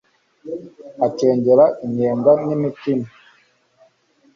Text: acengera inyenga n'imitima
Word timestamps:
acengera 1.05 1.65
inyenga 1.85 2.31
n'imitima 2.45 3.07